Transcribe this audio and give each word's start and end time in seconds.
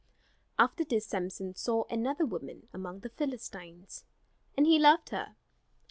After 0.57 0.83
this 0.83 1.05
Samson 1.05 1.53
saw 1.53 1.83
another 1.87 2.25
woman 2.25 2.67
among 2.73 3.01
the 3.01 3.09
Philistines, 3.09 4.03
and 4.57 4.65
he 4.65 4.79
loved 4.79 5.09
her. 5.09 5.35